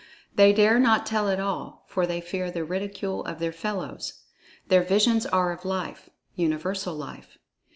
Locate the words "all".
1.39-1.83